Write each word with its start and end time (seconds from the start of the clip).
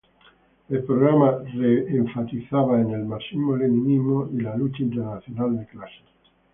El 0.69 0.83
programa 0.83 1.43
re-enfatizaba 1.53 2.81
en 2.81 2.89
el 2.89 3.05
marxismo-leninismo 3.05 4.31
y 4.33 4.41
la 4.41 4.55
lucha 4.57 4.81
internacional 4.81 5.55
de 5.55 5.67
clases. 5.67 6.01